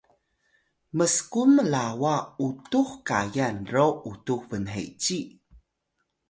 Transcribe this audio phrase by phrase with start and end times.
[0.97, 2.15] msqun mlawa
[2.45, 5.19] Utux Kayal ro utux bnheci